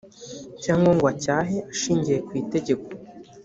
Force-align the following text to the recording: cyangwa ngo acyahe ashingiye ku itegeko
cyangwa 0.63 0.89
ngo 0.95 1.05
acyahe 1.13 1.57
ashingiye 1.71 2.19
ku 2.27 2.31
itegeko 2.41 2.85